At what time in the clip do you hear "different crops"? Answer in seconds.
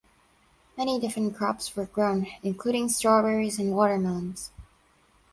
0.99-1.75